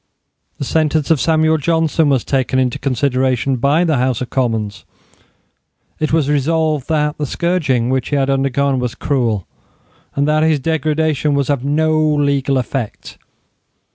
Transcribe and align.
The 0.57 0.63
sentence 0.63 1.11
of 1.11 1.21
Samuel 1.21 1.57
Johnson 1.59 2.09
was 2.09 2.23
taken 2.23 2.57
into 2.57 2.79
consideration 2.79 3.57
by 3.57 3.83
the 3.83 3.97
House 3.97 4.19
of 4.19 4.31
Commons. 4.31 4.83
It 5.99 6.11
was 6.11 6.27
resolved 6.27 6.89
that 6.89 7.19
the 7.19 7.27
scourging 7.27 7.91
which 7.91 8.09
he 8.09 8.15
had 8.15 8.27
undergone 8.27 8.79
was 8.79 8.95
cruel, 8.95 9.45
and 10.15 10.27
that 10.27 10.41
his 10.41 10.59
degradation 10.59 11.35
was 11.35 11.51
of 11.51 11.63
no 11.63 11.99
legal 12.03 12.57
effect. 12.57 13.19